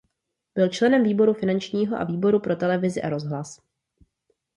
Byl 0.55 0.69
členem 0.69 1.03
výboru 1.03 1.33
finančního 1.33 1.97
a 1.97 2.03
výboru 2.03 2.39
pro 2.39 2.55
televizi 2.55 3.01
a 3.01 3.09
rozhlas. 3.09 3.59